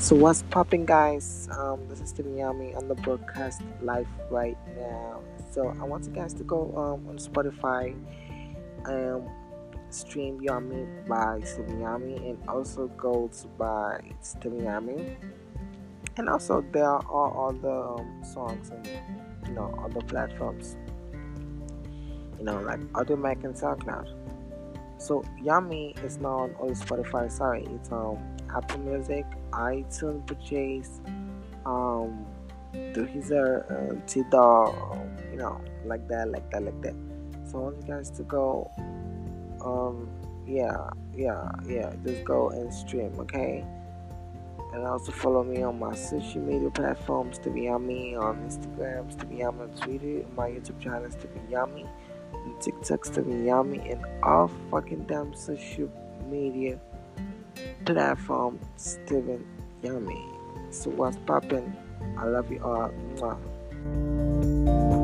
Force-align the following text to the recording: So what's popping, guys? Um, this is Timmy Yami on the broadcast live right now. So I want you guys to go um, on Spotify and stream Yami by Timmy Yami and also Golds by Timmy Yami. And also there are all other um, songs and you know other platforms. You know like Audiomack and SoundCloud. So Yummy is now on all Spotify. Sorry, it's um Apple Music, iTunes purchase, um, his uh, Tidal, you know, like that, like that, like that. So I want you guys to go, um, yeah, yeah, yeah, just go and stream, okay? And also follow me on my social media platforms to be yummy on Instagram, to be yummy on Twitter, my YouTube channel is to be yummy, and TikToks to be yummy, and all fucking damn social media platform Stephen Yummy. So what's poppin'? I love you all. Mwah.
So 0.00 0.16
what's 0.16 0.42
popping, 0.44 0.86
guys? 0.86 1.46
Um, 1.52 1.86
this 1.86 2.00
is 2.00 2.10
Timmy 2.10 2.40
Yami 2.40 2.74
on 2.74 2.88
the 2.88 2.94
broadcast 2.94 3.60
live 3.82 4.08
right 4.30 4.56
now. 4.74 5.20
So 5.50 5.76
I 5.78 5.84
want 5.84 6.06
you 6.06 6.12
guys 6.12 6.32
to 6.34 6.42
go 6.42 6.72
um, 6.74 7.06
on 7.06 7.18
Spotify 7.18 7.94
and 8.86 9.28
stream 9.90 10.40
Yami 10.40 11.06
by 11.06 11.40
Timmy 11.40 11.82
Yami 11.82 12.30
and 12.30 12.38
also 12.48 12.86
Golds 12.96 13.46
by 13.58 14.00
Timmy 14.40 14.62
Yami. 14.62 15.16
And 16.16 16.30
also 16.30 16.64
there 16.72 16.86
are 16.86 17.04
all 17.06 17.50
other 17.50 18.00
um, 18.00 18.24
songs 18.24 18.70
and 18.70 18.88
you 19.46 19.52
know 19.52 19.78
other 19.84 20.00
platforms. 20.06 20.78
You 22.38 22.44
know 22.46 22.58
like 22.62 22.80
Audiomack 22.94 23.44
and 23.44 23.54
SoundCloud. 23.54 24.19
So 25.00 25.24
Yummy 25.42 25.94
is 26.04 26.18
now 26.18 26.40
on 26.40 26.54
all 26.60 26.70
Spotify. 26.70 27.32
Sorry, 27.32 27.66
it's 27.74 27.90
um 27.90 28.18
Apple 28.54 28.80
Music, 28.80 29.24
iTunes 29.52 30.26
purchase, 30.26 31.00
um, 31.64 32.26
his 32.72 33.32
uh, 33.32 33.94
Tidal, 34.06 35.08
you 35.30 35.38
know, 35.38 35.60
like 35.84 36.06
that, 36.08 36.30
like 36.30 36.50
that, 36.50 36.62
like 36.62 36.82
that. 36.82 36.94
So 37.48 37.58
I 37.58 37.62
want 37.62 37.76
you 37.78 37.94
guys 37.94 38.10
to 38.10 38.22
go, 38.24 38.70
um, 39.64 40.08
yeah, 40.46 40.90
yeah, 41.16 41.50
yeah, 41.66 41.92
just 42.04 42.24
go 42.24 42.50
and 42.50 42.72
stream, 42.72 43.12
okay? 43.20 43.64
And 44.72 44.86
also 44.86 45.10
follow 45.12 45.42
me 45.42 45.62
on 45.62 45.78
my 45.78 45.94
social 45.94 46.42
media 46.42 46.70
platforms 46.70 47.38
to 47.40 47.50
be 47.50 47.62
yummy 47.62 48.14
on 48.14 48.36
Instagram, 48.48 49.16
to 49.18 49.26
be 49.26 49.36
yummy 49.36 49.62
on 49.62 49.70
Twitter, 49.70 50.24
my 50.36 50.48
YouTube 50.48 50.78
channel 50.80 51.04
is 51.04 51.16
to 51.16 51.26
be 51.26 51.40
yummy, 51.50 51.86
and 52.32 52.54
TikToks 52.56 53.12
to 53.14 53.22
be 53.22 53.46
yummy, 53.46 53.90
and 53.90 54.04
all 54.22 54.50
fucking 54.70 55.04
damn 55.04 55.34
social 55.34 55.90
media 56.28 56.80
platform 57.84 58.58
Stephen 58.76 59.44
Yummy. 59.82 60.24
So 60.70 60.90
what's 60.90 61.16
poppin'? 61.26 61.76
I 62.18 62.24
love 62.24 62.50
you 62.50 62.62
all. 62.62 62.90
Mwah. 63.16 64.99